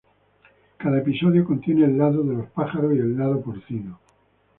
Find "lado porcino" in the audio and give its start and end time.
3.15-3.99